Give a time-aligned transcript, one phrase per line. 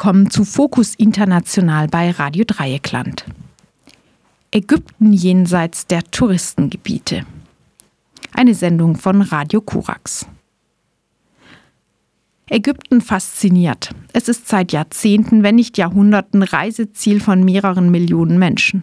[0.00, 3.26] willkommen zu Fokus International bei Radio Dreieckland.
[4.50, 7.26] Ägypten jenseits der Touristengebiete.
[8.32, 10.26] Eine Sendung von Radio Kurax.
[12.52, 13.90] Ägypten fasziniert.
[14.12, 18.82] Es ist seit Jahrzehnten, wenn nicht Jahrhunderten Reiseziel von mehreren Millionen Menschen.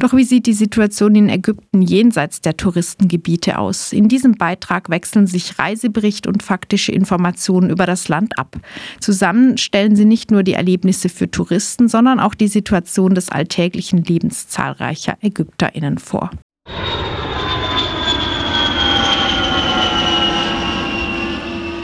[0.00, 3.92] Doch wie sieht die Situation in Ägypten jenseits der Touristengebiete aus?
[3.92, 8.56] In diesem Beitrag wechseln sich Reisebericht und faktische Informationen über das Land ab.
[8.98, 14.02] Zusammen stellen sie nicht nur die Erlebnisse für Touristen, sondern auch die Situation des alltäglichen
[14.02, 16.30] Lebens zahlreicher Ägypterinnen vor.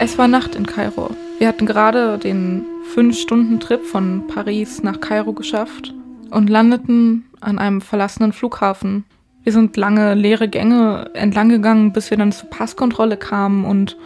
[0.02, 1.10] Es war Nacht in Kairo.
[1.38, 2.64] Wir hatten gerade den
[2.95, 5.92] 5-Stunden-Trip von Paris nach Kairo geschafft
[6.30, 9.05] und landeten an einem verlassenen Flughafen.
[9.42, 13.98] Wir sind lange leere Gänge entlang gegangen, bis wir dann zur Passkontrolle kamen und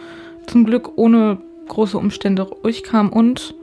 [0.47, 1.37] zum Glück ohne
[1.69, 3.55] große Umstände ruhig kamen und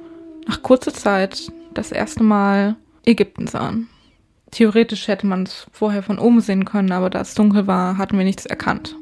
[0.46, 3.90] nach kurzer Zeit das erste Mal Ägypten sahen.
[4.52, 8.16] Theoretisch hätte man es vorher von oben sehen können, aber da es dunkel war, hatten
[8.16, 8.96] wir nichts erkannt.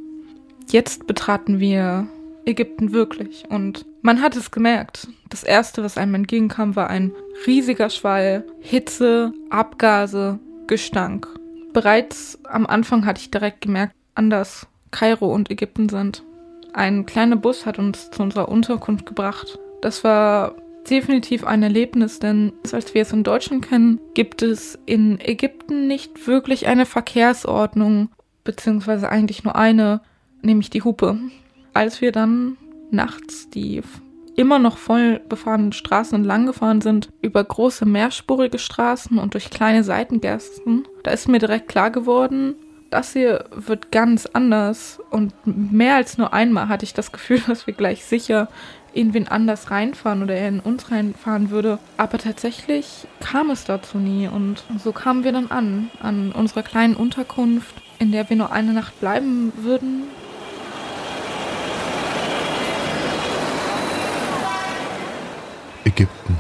[0.69, 2.09] Jetzt betraten wir
[2.45, 3.45] Ägypten wirklich.
[3.49, 5.09] Und man hat es gemerkt.
[5.29, 7.13] Das Erste, was einem entgegenkam, war ein
[7.47, 11.29] riesiger Schwall, Hitze, Abgase, Gestank.
[11.73, 16.25] Bereits am Anfang hatte ich direkt gemerkt, anders Kairo und Ägypten sind.
[16.73, 19.59] Ein kleiner Bus hat uns zu unserer Unterkunft gebracht.
[19.83, 20.57] Das war
[20.89, 26.27] definitiv ein Erlebnis, denn als wir es in Deutschland kennen, gibt es in Ägypten nicht
[26.27, 28.11] wirklich eine Verkehrsordnung,
[28.45, 30.01] beziehungsweise eigentlich nur eine,
[30.43, 31.19] nämlich die Hupe
[31.73, 32.57] als wir dann
[32.91, 33.83] nachts die
[34.37, 39.85] immer noch voll befahrenen Straßen entlang gefahren sind, über große mehrspurige Straßen und durch kleine
[39.85, 42.55] Seitengassen, da ist mir direkt klar geworden,
[42.89, 44.99] das hier wird ganz anders.
[45.11, 48.49] Und mehr als nur einmal hatte ich das Gefühl, dass wir gleich sicher
[48.93, 51.79] in wen anders reinfahren oder er in uns reinfahren würde.
[51.97, 54.27] Aber tatsächlich kam es dazu nie.
[54.27, 58.73] Und so kamen wir dann an, an unserer kleinen Unterkunft, in der wir nur eine
[58.73, 60.05] Nacht bleiben würden,
[65.91, 66.39] Ägypten.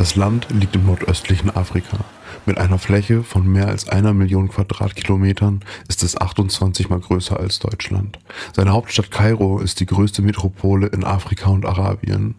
[0.00, 1.98] Das Land liegt im nordöstlichen Afrika.
[2.46, 7.58] Mit einer Fläche von mehr als einer Million Quadratkilometern ist es 28 mal größer als
[7.58, 8.18] Deutschland.
[8.56, 12.36] Seine Hauptstadt Kairo ist die größte Metropole in Afrika und Arabien.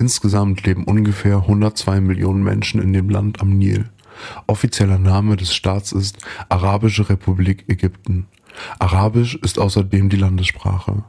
[0.00, 3.88] Insgesamt leben ungefähr 102 Millionen Menschen in dem Land am Nil.
[4.48, 8.26] Offizieller Name des Staats ist Arabische Republik Ägypten.
[8.80, 11.04] Arabisch ist außerdem die Landessprache.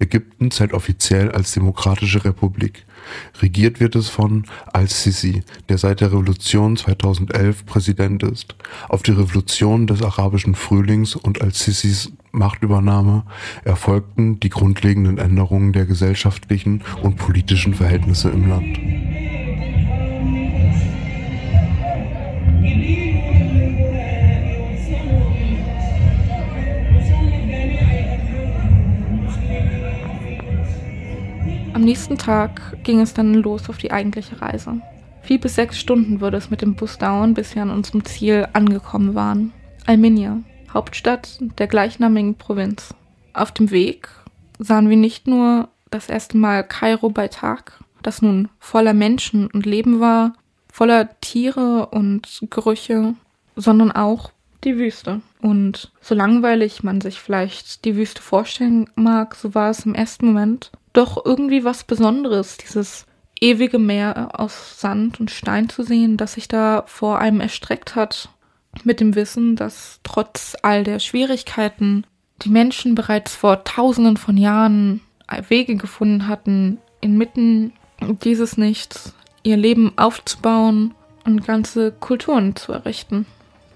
[0.00, 2.84] Ägypten zählt offiziell als Demokratische Republik.
[3.40, 8.54] Regiert wird es von al-Sisi, der seit der Revolution 2011 Präsident ist.
[8.88, 13.24] Auf die Revolution des arabischen Frühlings und al-Sisis Machtübernahme
[13.64, 19.33] erfolgten die grundlegenden Änderungen der gesellschaftlichen und politischen Verhältnisse im Land.
[31.74, 34.80] Am nächsten Tag ging es dann los auf die eigentliche Reise.
[35.22, 38.46] Vier bis sechs Stunden würde es mit dem Bus dauern, bis wir an unserem Ziel
[38.52, 39.52] angekommen waren.
[39.84, 40.38] Alminia,
[40.72, 42.94] Hauptstadt der gleichnamigen Provinz.
[43.32, 44.08] Auf dem Weg
[44.60, 49.66] sahen wir nicht nur das erste Mal Kairo bei Tag, das nun voller Menschen und
[49.66, 50.34] Leben war,
[50.72, 53.14] voller Tiere und Gerüche,
[53.56, 54.30] sondern auch
[54.62, 55.22] die Wüste.
[55.42, 60.26] Und so langweilig man sich vielleicht die Wüste vorstellen mag, so war es im ersten
[60.26, 63.04] Moment doch irgendwie was Besonderes, dieses
[63.40, 68.30] ewige Meer aus Sand und Stein zu sehen, das sich da vor einem erstreckt hat,
[68.84, 72.06] mit dem Wissen, dass trotz all der Schwierigkeiten
[72.42, 75.00] die Menschen bereits vor tausenden von Jahren
[75.48, 77.72] Wege gefunden hatten, inmitten
[78.22, 80.94] dieses Nichts ihr Leben aufzubauen
[81.24, 83.26] und ganze Kulturen zu errichten.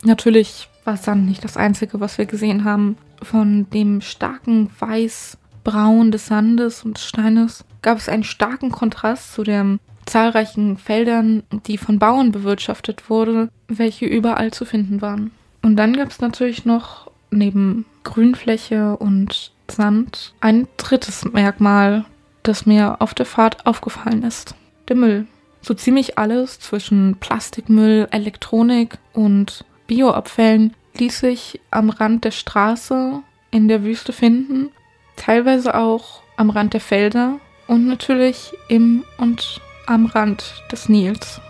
[0.03, 2.97] Natürlich war Sand nicht das Einzige, was wir gesehen haben.
[3.23, 5.37] Von dem starken Weiß
[5.69, 11.43] Braun des Sandes und des Steines gab es einen starken Kontrast zu den zahlreichen Feldern,
[11.67, 15.31] die von Bauern bewirtschaftet wurden, welche überall zu finden waren.
[15.61, 22.07] Und dann gab es natürlich noch neben Grünfläche und Sand ein drittes Merkmal,
[22.43, 24.55] das mir auf der Fahrt aufgefallen ist.
[24.89, 25.27] Der Müll.
[25.61, 33.21] So ziemlich alles zwischen Plastikmüll, Elektronik und Bioabfällen ließ sich am Rand der Straße
[33.51, 34.71] in der Wüste finden
[35.19, 41.41] teilweise auch am Rand der Felder und natürlich im und am Rand des Nils.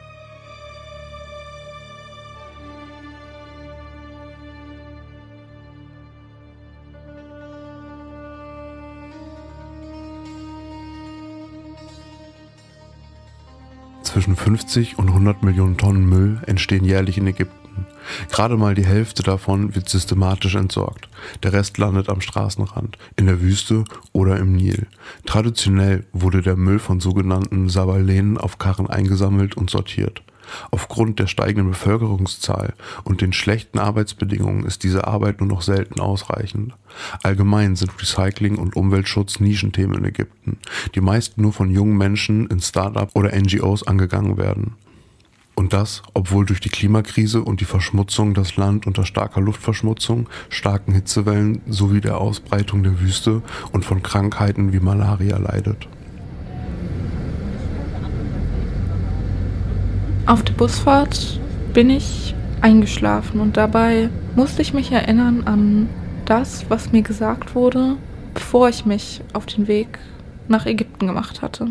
[14.02, 17.67] Zwischen 50 und 100 Millionen Tonnen Müll entstehen jährlich in Ägypten.
[18.30, 21.08] Gerade mal die Hälfte davon wird systematisch entsorgt.
[21.42, 24.86] Der Rest landet am Straßenrand, in der Wüste oder im Nil.
[25.26, 30.22] Traditionell wurde der Müll von sogenannten Sabalenen auf Karren eingesammelt und sortiert.
[30.70, 36.74] Aufgrund der steigenden Bevölkerungszahl und den schlechten Arbeitsbedingungen ist diese Arbeit nur noch selten ausreichend.
[37.22, 40.58] Allgemein sind Recycling und Umweltschutz Nischenthemen in Ägypten,
[40.94, 44.74] die meist nur von jungen Menschen in Startups oder NGOs angegangen werden.
[45.58, 50.92] Und das, obwohl durch die Klimakrise und die Verschmutzung das Land unter starker Luftverschmutzung, starken
[50.92, 55.88] Hitzewellen sowie der Ausbreitung der Wüste und von Krankheiten wie Malaria leidet.
[60.26, 61.40] Auf der Busfahrt
[61.74, 65.88] bin ich eingeschlafen und dabei musste ich mich erinnern an
[66.24, 67.96] das, was mir gesagt wurde,
[68.32, 69.98] bevor ich mich auf den Weg
[70.46, 71.66] nach Ägypten gemacht hatte.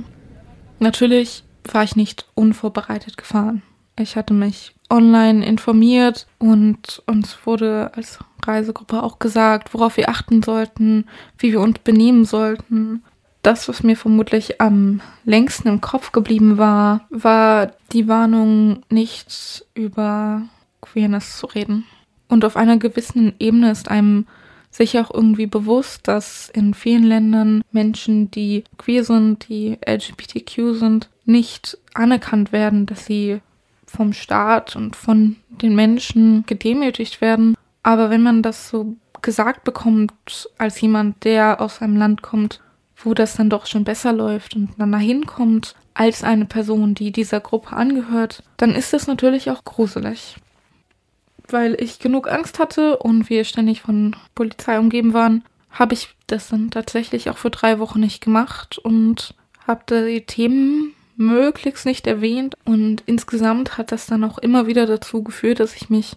[0.79, 3.61] Natürlich war ich nicht unvorbereitet gefahren.
[3.99, 10.41] Ich hatte mich online informiert und uns wurde als Reisegruppe auch gesagt, worauf wir achten
[10.43, 11.07] sollten,
[11.37, 13.03] wie wir uns benehmen sollten
[13.47, 20.41] das, was mir vermutlich am längsten im Kopf geblieben war, war die Warnung, nicht über
[20.81, 21.85] Queerness zu reden.
[22.27, 24.27] Und auf einer gewissen Ebene ist einem
[24.69, 31.09] sicher auch irgendwie bewusst, dass in vielen Ländern Menschen, die queer sind, die LGBTQ sind,
[31.23, 33.39] nicht anerkannt werden, dass sie
[33.87, 37.55] vom Staat und von den Menschen gedemütigt werden.
[37.83, 42.61] Aber wenn man das so gesagt bekommt als jemand, der aus einem Land kommt,
[42.97, 47.11] wo das dann doch schon besser läuft und dann dahin kommt als eine Person, die
[47.11, 50.35] dieser Gruppe angehört, dann ist es natürlich auch gruselig.
[51.49, 56.49] Weil ich genug Angst hatte und wir ständig von Polizei umgeben waren, habe ich das
[56.49, 59.33] dann tatsächlich auch für drei Wochen nicht gemacht und
[59.65, 62.55] habe die Themen möglichst nicht erwähnt.
[62.63, 66.15] Und insgesamt hat das dann auch immer wieder dazu geführt, dass ich mich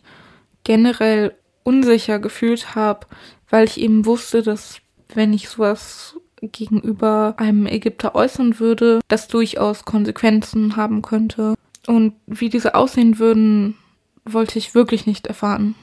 [0.64, 3.06] generell unsicher gefühlt habe,
[3.48, 4.80] weil ich eben wusste, dass
[5.14, 11.54] wenn ich sowas gegenüber einem Ägypter äußern würde, das durchaus Konsequenzen haben könnte.
[11.86, 13.76] Und wie diese aussehen würden,
[14.24, 15.74] wollte ich wirklich nicht erfahren.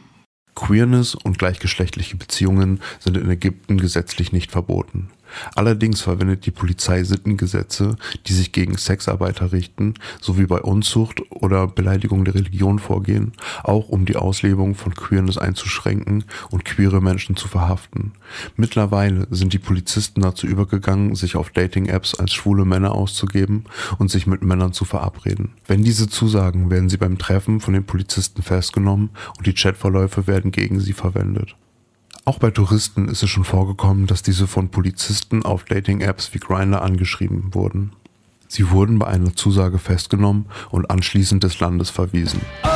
[0.56, 5.12] Queerness und gleichgeschlechtliche Beziehungen sind in Ägypten gesetzlich nicht verboten.
[5.56, 7.96] Allerdings verwendet die Polizei Sittengesetze,
[8.28, 13.34] die sich gegen Sexarbeiter richten, sowie bei Unzucht oder Beleidigung der Religion vorgehen,
[13.64, 18.14] auch um die Auslebung von Queerness einzuschränken und queere Menschen zu verhaften.
[18.56, 23.66] Mittlerweile sind die Polizisten dazu übergegangen, sich auf Dating-Apps als schwule Männer auszugeben
[23.98, 25.54] und sich mit Männern zu verabreden.
[25.68, 30.52] Wenn diese zusagen, werden sie beim Treffen von den Polizisten festgenommen und die Chatverläufe werden
[30.52, 31.56] gegen sie verwendet.
[32.28, 36.82] Auch bei Touristen ist es schon vorgekommen, dass diese von Polizisten auf Dating-Apps wie Grindr
[36.82, 37.94] angeschrieben wurden.
[38.50, 42.42] Sie wurden bei einer Zusage festgenommen und anschließend des Landes verwiesen.
[42.66, 42.68] Oh,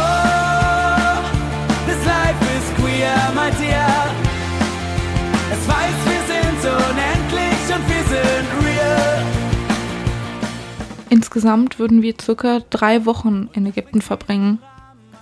[11.10, 14.60] Insgesamt würden wir circa drei Wochen in Ägypten verbringen.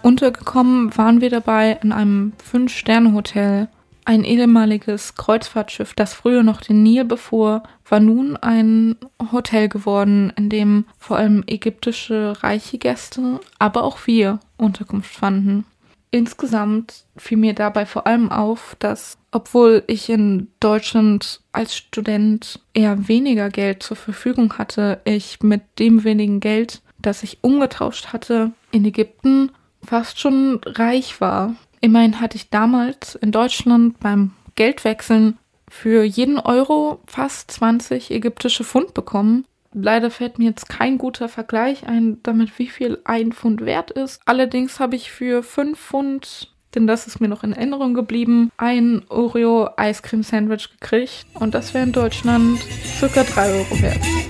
[0.04, 3.70] Untergekommen waren wir dabei in einem Fünf-Sterne-Hotel
[4.10, 8.96] ein ehemaliges Kreuzfahrtschiff, das früher noch den Nil befuhr, war nun ein
[9.32, 15.64] Hotel geworden, in dem vor allem ägyptische reiche Gäste, aber auch wir Unterkunft fanden.
[16.10, 23.08] Insgesamt fiel mir dabei vor allem auf, dass obwohl ich in Deutschland als Student eher
[23.08, 28.86] weniger Geld zur Verfügung hatte, ich mit dem wenigen Geld, das ich umgetauscht hatte, in
[28.86, 29.52] Ägypten
[29.86, 31.54] fast schon reich war.
[31.82, 35.38] Immerhin hatte ich damals in Deutschland beim Geldwechseln
[35.70, 39.46] für jeden Euro fast 20 ägyptische Pfund bekommen.
[39.72, 44.20] Leider fällt mir jetzt kein guter Vergleich ein, damit wie viel ein Pfund wert ist.
[44.26, 49.04] Allerdings habe ich für 5 Pfund, denn das ist mir noch in Erinnerung geblieben, ein
[49.10, 51.28] Oreo Eiscreme Sandwich gekriegt.
[51.36, 52.60] Und das wäre in Deutschland
[52.98, 54.29] circa 3 Euro wert.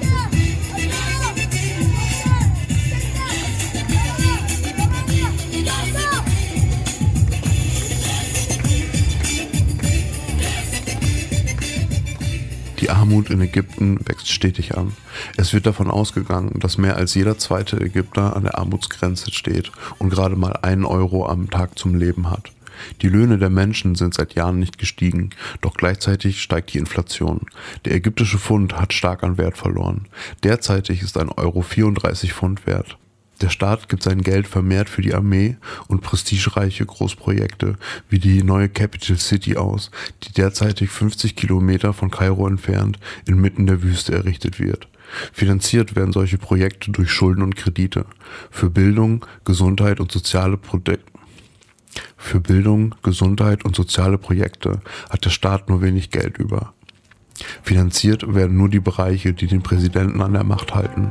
[12.80, 14.94] Die Armut in Ägypten wächst stetig an.
[15.36, 20.10] Es wird davon ausgegangen, dass mehr als jeder zweite Ägypter an der Armutsgrenze steht und
[20.10, 22.52] gerade mal einen Euro am Tag zum Leben hat.
[23.02, 27.42] Die Löhne der Menschen sind seit Jahren nicht gestiegen, doch gleichzeitig steigt die Inflation.
[27.84, 30.08] Der ägyptische Pfund hat stark an Wert verloren.
[30.44, 32.98] Derzeitig ist ein Euro 34 Pfund wert.
[33.42, 37.76] Der Staat gibt sein Geld vermehrt für die Armee und prestigereiche Großprojekte
[38.10, 39.92] wie die neue Capital City aus,
[40.24, 44.88] die derzeitig 50 Kilometer von Kairo entfernt inmitten der Wüste errichtet wird.
[45.34, 48.06] Finanziert werden solche Projekte durch Schulden und Kredite.
[48.52, 51.10] Für Bildung, Gesundheit und soziale Projekte
[52.18, 56.74] für Bildung, Gesundheit und soziale Projekte hat der Staat nur wenig Geld über.
[57.64, 61.10] Finanziert werden nur die Bereiche, die den Präsidenten an der Macht halten.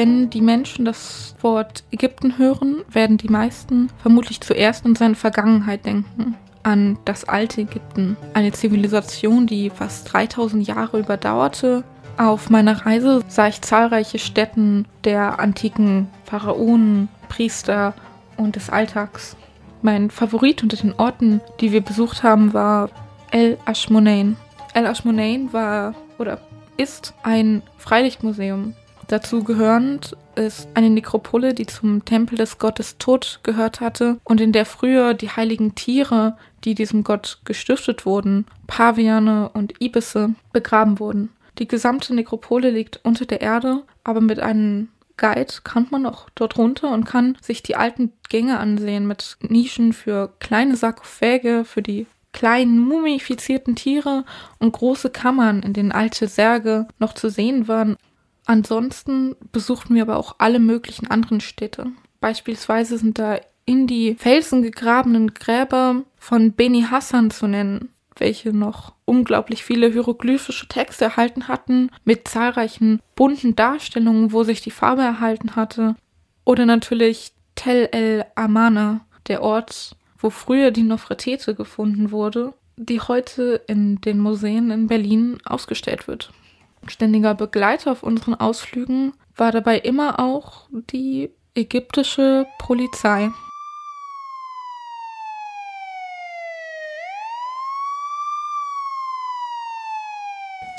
[0.00, 5.84] Wenn die Menschen das Wort Ägypten hören, werden die meisten vermutlich zuerst an seine Vergangenheit
[5.84, 6.36] denken.
[6.62, 8.16] An das alte Ägypten.
[8.32, 11.84] Eine Zivilisation, die fast 3000 Jahre überdauerte.
[12.16, 17.92] Auf meiner Reise sah ich zahlreiche Stätten der antiken Pharaonen, Priester
[18.38, 19.36] und des Alltags.
[19.82, 22.88] Mein Favorit unter den Orten, die wir besucht haben, war
[23.32, 24.38] El Ashmonain.
[24.72, 26.40] El Ashmonain war oder
[26.78, 28.74] ist ein Freilichtmuseum
[29.10, 34.52] Dazu gehörend ist eine Nekropole, die zum Tempel des Gottes Tod gehört hatte und in
[34.52, 41.30] der früher die heiligen Tiere, die diesem Gott gestiftet wurden, Paviane und Ibisse, begraben wurden.
[41.58, 46.56] Die gesamte Nekropole liegt unter der Erde, aber mit einem Guide kann man auch dort
[46.56, 52.06] runter und kann sich die alten Gänge ansehen mit Nischen für kleine Sarkophäge, für die
[52.32, 54.24] kleinen mumifizierten Tiere
[54.60, 57.96] und große Kammern, in denen alte Särge noch zu sehen waren.
[58.50, 61.92] Ansonsten besuchten wir aber auch alle möglichen anderen Städte.
[62.18, 68.92] Beispielsweise sind da in die Felsen gegrabenen Gräber von Beni Hassan zu nennen, welche noch
[69.04, 75.54] unglaublich viele hieroglyphische Texte erhalten hatten, mit zahlreichen bunten Darstellungen, wo sich die Farbe erhalten
[75.54, 75.94] hatte.
[76.44, 83.62] Oder natürlich Tel el Amana, der Ort, wo früher die Nofretete gefunden wurde, die heute
[83.68, 86.32] in den Museen in Berlin ausgestellt wird.
[86.86, 93.30] Ständiger Begleiter auf unseren Ausflügen war dabei immer auch die ägyptische Polizei.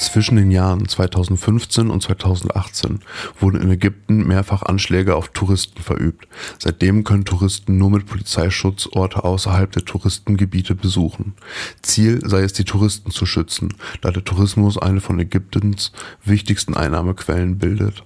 [0.02, 3.02] Zwischen den Jahren 2015 und 2018
[3.40, 6.28] wurden in Ägypten mehrfach Anschläge auf Touristen verübt.
[6.58, 11.36] Seitdem können Touristen nur mit Polizeischutz Orte außerhalb der Touristengebiete besuchen.
[11.84, 15.92] Ziel sei es, die Touristen zu schützen, da der Tourismus eine von Ägyptens
[16.26, 18.04] wichtigsten Einnahmequellen bildet.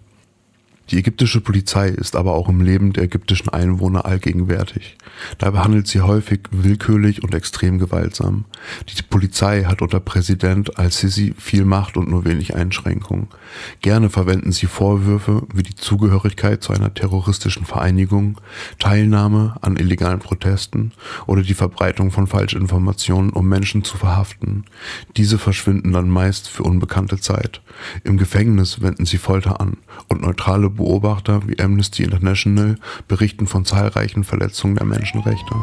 [0.92, 4.98] Die ägyptische Polizei ist aber auch im Leben der ägyptischen Einwohner allgegenwärtig.
[5.40, 8.46] Dabei handelt sie häufig willkürlich und extrem gewaltsam.
[8.88, 13.30] Die Polizei hat unter Präsident al-Sisi viel Macht und nur wenig Einschränkungen.
[13.82, 18.40] Gerne verwenden sie Vorwürfe wie die Zugehörigkeit zu einer terroristischen Vereinigung,
[18.78, 20.92] Teilnahme an illegalen Protesten
[21.26, 24.66] oder die Verbreitung von Falschinformationen, um Menschen zu verhaften.
[25.18, 27.62] Diese verschwinden dann meist für unbekannte Zeit.
[28.04, 29.78] Im Gefängnis wenden sie Folter an
[30.10, 32.76] und neutrale Beobachter wie Amnesty International
[33.08, 35.56] berichten von zahlreichen Verletzungen der Menschenrechte.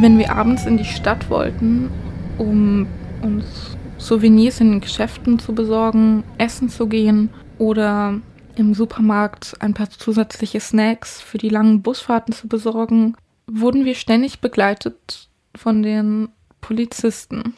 [0.00, 1.90] Wenn wir abends in die Stadt wollten,
[2.38, 2.86] um
[3.22, 7.28] uns Souvenirs in den Geschäften zu besorgen, essen zu gehen
[7.58, 8.20] oder
[8.56, 13.16] im Supermarkt ein paar zusätzliche Snacks für die langen Busfahrten zu besorgen,
[13.46, 16.28] wurden wir ständig begleitet von den
[16.60, 17.54] Polizisten.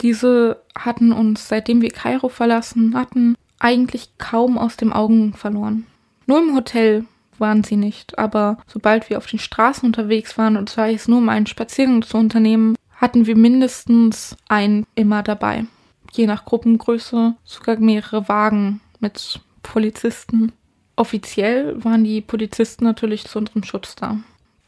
[0.00, 5.86] Diese hatten uns, seitdem wir Kairo verlassen hatten, eigentlich kaum aus dem Augen verloren.
[6.26, 7.04] Nur im Hotel
[7.38, 11.18] waren sie nicht, aber sobald wir auf den Straßen unterwegs waren und sei es nur
[11.18, 15.66] um einen Spaziergang zu unternehmen, hatten wir mindestens einen immer dabei.
[16.12, 20.52] Je nach Gruppengröße sogar mehrere Wagen mit Polizisten.
[20.96, 24.18] Offiziell waren die Polizisten natürlich zu unserem Schutz da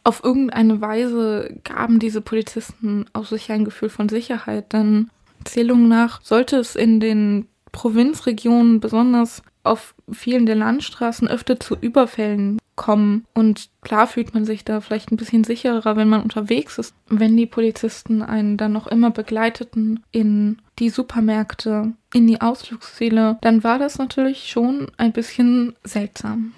[0.05, 5.11] auf irgendeine Weise gaben diese Polizisten auch sich ein Gefühl von Sicherheit, denn
[5.44, 12.59] Zählungen nach sollte es in den Provinzregionen, besonders auf vielen der Landstraßen, öfter zu Überfällen
[12.76, 13.26] kommen.
[13.35, 16.94] Und klar fühlt man sich da vielleicht ein bisschen sicherer, wenn man unterwegs ist.
[17.09, 23.62] Wenn die Polizisten einen dann noch immer begleiteten in die Supermärkte, in die Ausflugsziele, dann
[23.62, 26.54] war das natürlich schon ein bisschen seltsam.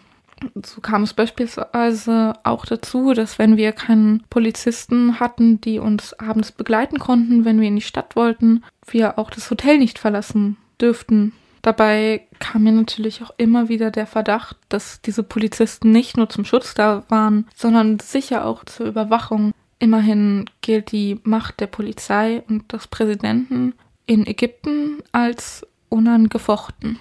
[0.64, 6.52] So kam es beispielsweise auch dazu, dass wenn wir keinen Polizisten hatten, die uns abends
[6.52, 11.32] begleiten konnten, wenn wir in die Stadt wollten, wir auch das Hotel nicht verlassen dürften.
[11.62, 16.44] Dabei kam mir natürlich auch immer wieder der Verdacht, dass diese Polizisten nicht nur zum
[16.44, 19.52] Schutz da waren, sondern sicher auch zur Überwachung.
[19.78, 23.74] Immerhin gilt die Macht der Polizei und des Präsidenten
[24.06, 26.98] in Ägypten als unangefochten.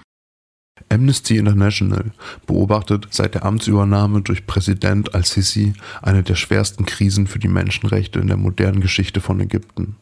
[0.89, 2.11] Amnesty International
[2.45, 8.27] beobachtet seit der Amtsübernahme durch Präsident al-Sisi eine der schwersten Krisen für die Menschenrechte in
[8.27, 9.95] der modernen Geschichte von Ägypten.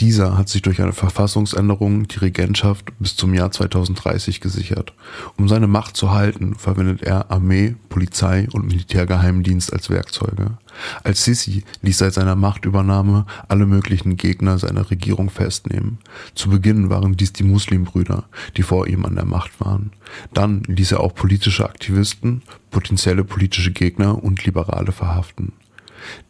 [0.00, 4.92] Dieser hat sich durch eine Verfassungsänderung die Regentschaft bis zum Jahr 2030 gesichert.
[5.36, 10.58] Um seine Macht zu halten, verwendet er Armee, Polizei und Militärgeheimdienst als Werkzeuge.
[11.04, 15.98] Al-Sisi ließ seit seiner Machtübernahme alle möglichen Gegner seiner Regierung festnehmen.
[16.34, 18.24] Zu Beginn waren dies die Muslimbrüder,
[18.56, 19.92] die vor ihm an der Macht waren.
[20.32, 25.52] Dann ließ er auch politische Aktivisten, potenzielle politische Gegner und Liberale verhaften.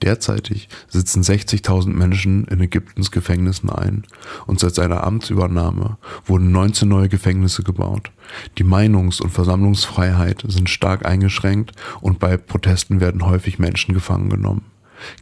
[0.03, 4.05] Derzeitig sitzen 60.000 Menschen in Ägyptens Gefängnissen ein
[4.47, 8.11] und seit seiner Amtsübernahme wurden 19 neue Gefängnisse gebaut.
[8.59, 14.65] Die Meinungs- und Versammlungsfreiheit sind stark eingeschränkt und bei Protesten werden häufig Menschen gefangen genommen.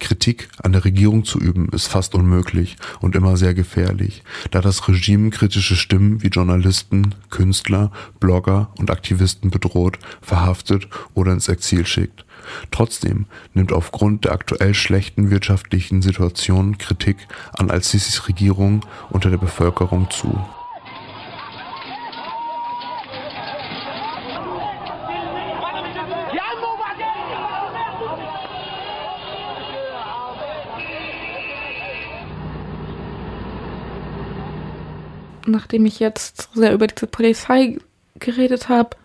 [0.00, 4.86] Kritik an der Regierung zu üben ist fast unmöglich und immer sehr gefährlich, da das
[4.88, 7.90] Regime kritische Stimmen wie Journalisten, Künstler,
[8.20, 12.24] Blogger und Aktivisten bedroht, verhaftet oder ins Exil schickt.
[12.70, 17.16] Trotzdem nimmt aufgrund der aktuell schlechten wirtschaftlichen Situation Kritik
[17.52, 20.38] an Al-Sisis Regierung unter der Bevölkerung zu.
[35.44, 37.78] Nachdem ich jetzt sehr über diese Polizei
[38.18, 38.96] geredet habe,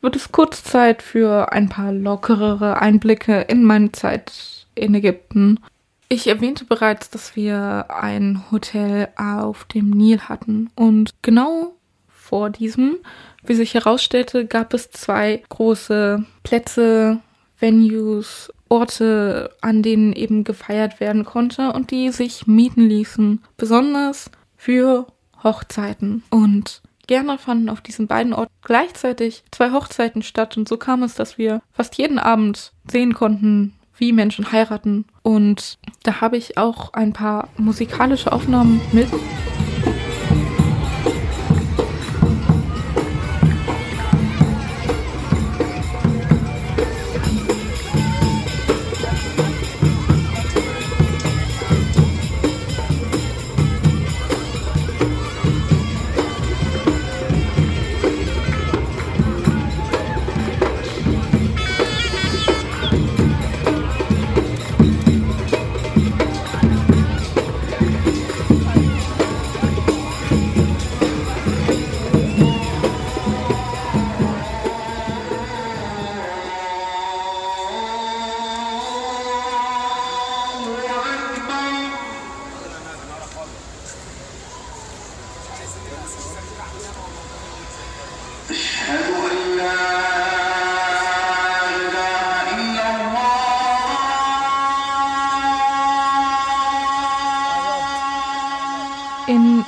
[0.00, 5.60] wird es kurz Zeit für ein paar lockerere Einblicke in meine Zeit in Ägypten.
[6.08, 11.74] Ich erwähnte bereits, dass wir ein Hotel auf dem Nil hatten und genau
[12.08, 12.96] vor diesem,
[13.44, 17.20] wie sich herausstellte, gab es zwei große Plätze,
[17.58, 25.06] Venues, Orte, an denen eben gefeiert werden konnte und die sich mieten ließen, besonders für
[25.42, 26.24] Hochzeiten.
[26.30, 31.14] Und Gerne fanden auf diesen beiden Orten gleichzeitig zwei Hochzeiten statt und so kam es,
[31.14, 35.04] dass wir fast jeden Abend sehen konnten, wie Menschen heiraten.
[35.22, 39.08] Und da habe ich auch ein paar musikalische Aufnahmen mit.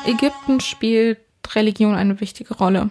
[0.08, 1.18] Ägypten spielt
[1.54, 2.90] Religion eine wichtige Rolle.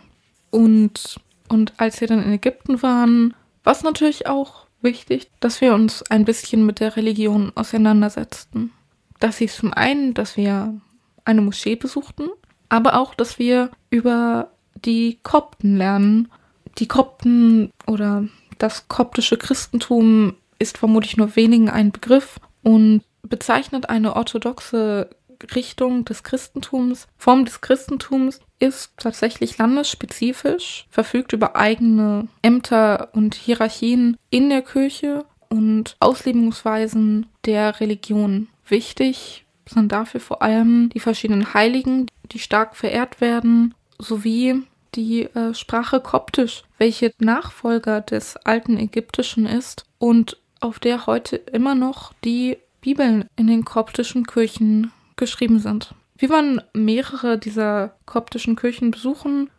[0.51, 5.73] Und, und als wir dann in Ägypten waren, war es natürlich auch wichtig, dass wir
[5.73, 8.71] uns ein bisschen mit der Religion auseinandersetzten.
[9.19, 10.79] Das hieß zum einen, dass wir
[11.25, 12.29] eine Moschee besuchten,
[12.69, 14.51] aber auch, dass wir über
[14.85, 16.31] die Kopten lernen.
[16.77, 18.25] Die Kopten oder
[18.59, 25.09] das koptische Christentum ist vermutlich nur wenigen ein Begriff und bezeichnet eine orthodoxe
[25.55, 34.17] Richtung des Christentums, Form des Christentums ist tatsächlich landesspezifisch, verfügt über eigene Ämter und Hierarchien
[34.29, 38.47] in der Kirche und Auslebungsweisen der Religion.
[38.67, 44.63] Wichtig sind dafür vor allem die verschiedenen Heiligen, die stark verehrt werden, sowie
[44.95, 51.75] die äh, Sprache Koptisch, welche Nachfolger des alten Ägyptischen ist und auf der heute immer
[51.75, 55.93] noch die Bibeln in den koptischen Kirchen geschrieben sind.
[56.17, 59.49] Wir waren mehrere dieser koptischen Kirchen besuchen.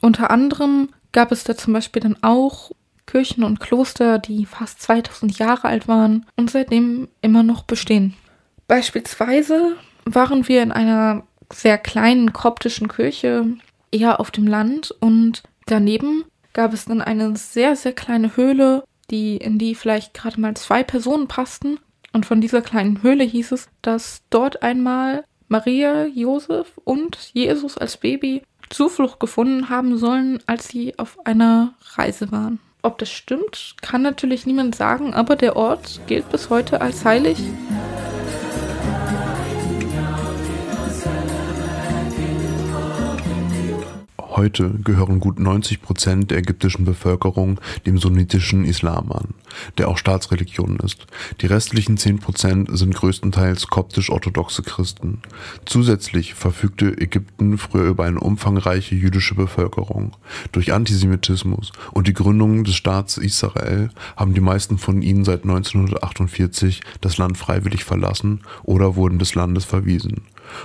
[0.00, 2.70] Unter anderem gab es da zum Beispiel dann auch
[3.06, 8.14] Kirchen und Kloster, die fast 2000 Jahre alt waren und seitdem immer noch bestehen.
[8.66, 13.46] Beispielsweise waren wir in einer sehr kleinen koptischen Kirche,
[13.90, 19.38] eher auf dem Land und daneben gab es dann eine sehr, sehr kleine Höhle, die,
[19.38, 21.78] in die vielleicht gerade mal zwei Personen passten
[22.18, 27.96] und von dieser kleinen Höhle hieß es, dass dort einmal Maria, Josef und Jesus als
[27.96, 32.58] Baby Zuflucht gefunden haben sollen, als sie auf einer Reise waren.
[32.82, 37.38] Ob das stimmt, kann natürlich niemand sagen, aber der Ort gilt bis heute als heilig.
[44.38, 49.34] Heute gehören gut 90 Prozent der ägyptischen Bevölkerung dem sunnitischen Islam an,
[49.78, 51.08] der auch Staatsreligion ist.
[51.40, 55.22] Die restlichen 10 Prozent sind größtenteils koptisch-orthodoxe Christen.
[55.64, 60.12] Zusätzlich verfügte Ägypten früher über eine umfangreiche jüdische Bevölkerung.
[60.52, 66.80] Durch Antisemitismus und die Gründung des Staats Israel haben die meisten von ihnen seit 1948
[67.00, 70.22] das Land freiwillig verlassen oder wurden des Landes verwiesen.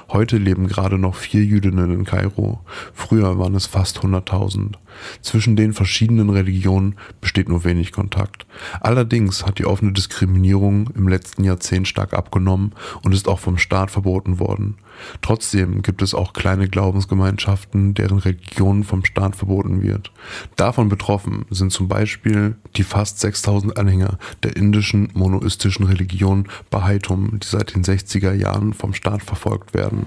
[0.10, 2.62] Heute leben gerade noch vier Jüdinnen in Kairo.
[2.93, 4.74] Früher waren es fast 100.000.
[5.22, 8.46] Zwischen den verschiedenen Religionen besteht nur wenig Kontakt.
[8.82, 13.91] Allerdings hat die offene Diskriminierung im letzten Jahrzehnt stark abgenommen und ist auch vom Staat
[13.91, 14.76] verboten worden.
[15.21, 20.12] Trotzdem gibt es auch kleine Glaubensgemeinschaften, deren Religion vom Staat verboten wird.
[20.56, 27.47] Davon betroffen sind zum Beispiel die fast 6000 Anhänger der indischen monoistischen Religion Bahaitum, die
[27.47, 30.06] seit den 60er Jahren vom Staat verfolgt werden.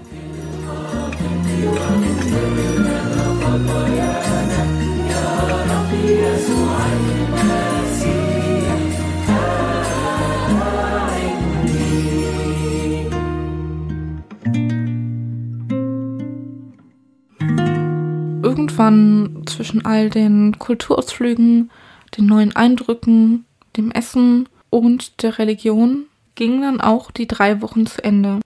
[18.87, 21.71] Irgendwann zwischen all den Kulturausflügen,
[22.17, 23.45] den neuen Eindrücken,
[23.75, 28.39] dem Essen und der Religion gingen dann auch die drei Wochen zu Ende.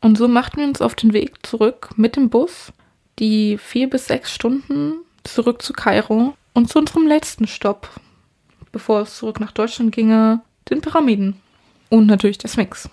[0.00, 2.72] Und so machten wir uns auf den Weg zurück mit dem Bus,
[3.18, 7.88] die vier bis sechs Stunden zurück zu Kairo und zu unserem letzten Stopp,
[8.70, 11.36] bevor es zurück nach Deutschland ginge, den Pyramiden.
[11.88, 12.88] Und natürlich der Sphinx.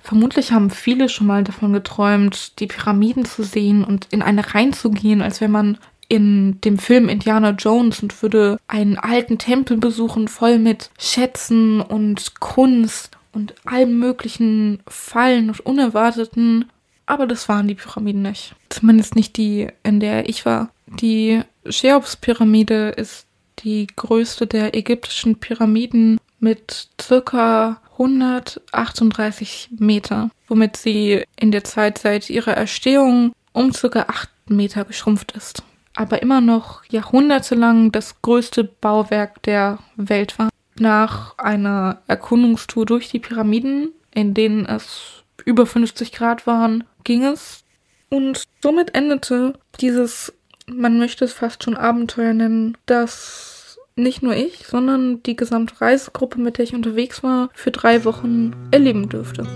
[0.00, 5.22] Vermutlich haben viele schon mal davon geträumt, die Pyramiden zu sehen und in eine reinzugehen,
[5.22, 5.78] als wenn man
[6.14, 12.38] in dem Film Indiana Jones und würde einen alten Tempel besuchen, voll mit Schätzen und
[12.40, 16.66] Kunst und allem möglichen Fallen und Unerwarteten.
[17.06, 18.54] Aber das waren die Pyramiden nicht.
[18.68, 20.70] Zumindest nicht die, in der ich war.
[20.86, 23.26] Die Cheops-Pyramide ist
[23.58, 32.30] die größte der ägyptischen Pyramiden mit circa 138 Meter, womit sie in der Zeit seit
[32.30, 35.62] ihrer Erstehung um circa 8 Meter geschrumpft ist.
[35.94, 40.48] Aber immer noch jahrhundertelang das größte Bauwerk der Welt war.
[40.78, 47.64] Nach einer Erkundungstour durch die Pyramiden, in denen es über 50 Grad waren, ging es.
[48.10, 50.32] Und somit endete dieses,
[50.66, 56.40] man möchte es fast schon Abenteuer nennen, das nicht nur ich, sondern die gesamte Reisegruppe,
[56.40, 59.46] mit der ich unterwegs war, für drei Wochen erleben dürfte.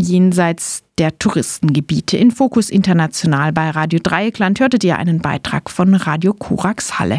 [0.00, 2.16] Jenseits der Touristengebiete.
[2.16, 7.18] In Fokus International bei Radio Dreieckland hörtet ihr einen Beitrag von Radio Kurax Halle.